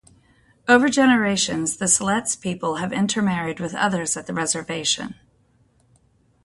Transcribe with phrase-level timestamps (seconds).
[0.67, 5.13] Over generations the Siletz people have intermarried with others at the reservation.